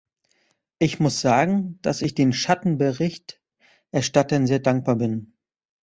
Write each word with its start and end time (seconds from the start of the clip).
Ich 0.79 0.99
muss 0.99 1.21
sagen, 1.21 1.77
dass 1.83 2.01
ich 2.01 2.15
den 2.15 2.33
Schattenberichterstattern 2.33 4.47
sehr 4.47 4.57
dankbar 4.57 4.95
bin. 4.95 5.37